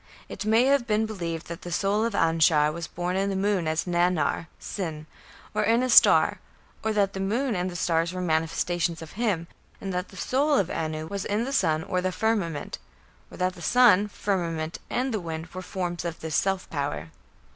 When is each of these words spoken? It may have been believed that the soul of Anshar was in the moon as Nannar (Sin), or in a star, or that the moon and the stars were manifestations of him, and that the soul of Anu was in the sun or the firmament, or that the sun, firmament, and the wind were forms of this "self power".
It 0.27 0.45
may 0.47 0.65
have 0.65 0.87
been 0.87 1.05
believed 1.05 1.45
that 1.45 1.61
the 1.61 1.71
soul 1.71 2.03
of 2.05 2.15
Anshar 2.15 2.71
was 2.73 2.89
in 2.97 3.29
the 3.29 3.35
moon 3.35 3.67
as 3.67 3.85
Nannar 3.85 4.47
(Sin), 4.57 5.05
or 5.53 5.61
in 5.61 5.83
a 5.83 5.91
star, 5.91 6.39
or 6.83 6.91
that 6.93 7.13
the 7.13 7.19
moon 7.19 7.55
and 7.55 7.69
the 7.69 7.75
stars 7.75 8.11
were 8.11 8.19
manifestations 8.19 9.03
of 9.03 9.11
him, 9.11 9.45
and 9.79 9.93
that 9.93 10.07
the 10.09 10.17
soul 10.17 10.55
of 10.57 10.71
Anu 10.71 11.05
was 11.05 11.23
in 11.23 11.43
the 11.43 11.53
sun 11.53 11.83
or 11.83 12.01
the 12.01 12.11
firmament, 12.11 12.79
or 13.29 13.37
that 13.37 13.53
the 13.53 13.61
sun, 13.61 14.07
firmament, 14.07 14.79
and 14.89 15.13
the 15.13 15.19
wind 15.19 15.45
were 15.53 15.61
forms 15.61 16.03
of 16.03 16.19
this 16.21 16.33
"self 16.33 16.67
power". 16.71 17.11